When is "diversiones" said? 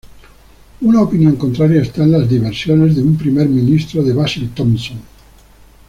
2.27-2.95